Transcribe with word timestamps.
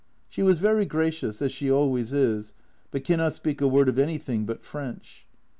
She 0.29 0.41
was 0.41 0.57
very 0.57 0.87
gracious, 0.87 1.43
as 1.43 1.51
she 1.51 1.69
always 1.69 2.11
is, 2.11 2.55
but 2.89 3.03
cannot 3.03 3.33
speak 3.33 3.61
a 3.61 3.67
word 3.67 3.87
of 3.87 3.99
anything 3.99 4.45
but 4.47 4.63
French. 4.63 5.27